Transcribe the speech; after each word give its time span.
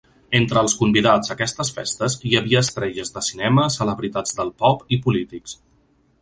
Entre 0.37 0.61
els 0.67 0.73
convidats 0.77 1.27
a 1.29 1.35
aquestes 1.35 1.69
festes 1.75 2.15
hi 2.29 2.33
havia 2.39 2.63
estrelles 2.67 3.13
de 3.19 3.23
cinema, 3.27 3.67
celebritats 3.77 4.35
del 4.41 4.51
pop 4.65 4.83
i 4.97 5.01
polítics. 5.07 5.57